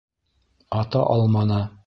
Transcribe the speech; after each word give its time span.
Ата 0.79 1.05
алманы. 1.19 1.63